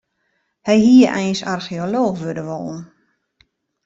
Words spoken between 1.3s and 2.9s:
archeolooch wurde wollen.